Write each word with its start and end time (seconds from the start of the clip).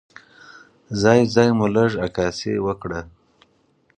ځای 1.01 1.19
ځای 1.33 1.49
مو 1.57 1.65
لږه 1.75 1.97
عکاسي 2.05 2.53
وکړه. 2.65 3.01